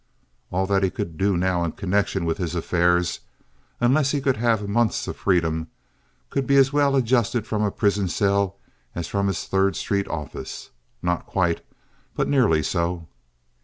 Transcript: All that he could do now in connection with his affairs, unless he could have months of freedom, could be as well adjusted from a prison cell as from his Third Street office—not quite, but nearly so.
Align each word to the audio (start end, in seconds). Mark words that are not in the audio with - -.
All 0.49 0.65
that 0.65 0.81
he 0.81 0.89
could 0.89 1.15
do 1.15 1.37
now 1.37 1.63
in 1.63 1.73
connection 1.73 2.25
with 2.25 2.39
his 2.39 2.55
affairs, 2.55 3.19
unless 3.79 4.09
he 4.09 4.19
could 4.19 4.37
have 4.37 4.67
months 4.67 5.07
of 5.07 5.15
freedom, 5.15 5.67
could 6.31 6.47
be 6.47 6.55
as 6.55 6.73
well 6.73 6.95
adjusted 6.95 7.45
from 7.45 7.61
a 7.61 7.69
prison 7.69 8.07
cell 8.07 8.57
as 8.95 9.07
from 9.07 9.27
his 9.27 9.45
Third 9.45 9.75
Street 9.75 10.07
office—not 10.07 11.27
quite, 11.27 11.63
but 12.15 12.27
nearly 12.27 12.63
so. 12.63 13.09